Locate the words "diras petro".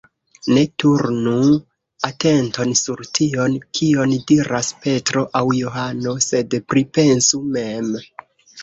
4.33-5.25